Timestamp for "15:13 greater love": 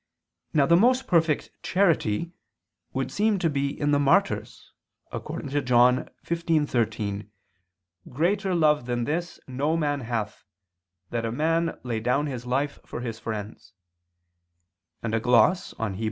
6.25-8.87